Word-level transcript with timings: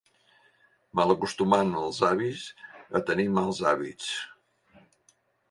Malacostumant 0.99 1.73
els 1.81 1.99
avis 2.07 2.47
a 3.01 3.03
tenir 3.11 3.27
mals 3.37 3.61
hàbits. 3.75 4.11